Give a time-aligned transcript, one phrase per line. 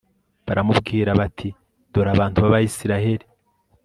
[0.45, 1.47] baramubwira bati
[1.91, 3.25] dore abantu b'abayisraheli